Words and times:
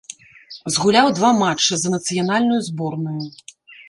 Згуляў 0.75 1.09
два 1.19 1.29
матчы 1.41 1.77
за 1.81 1.91
нацыянальную 1.97 2.59
зборную. 2.69 3.19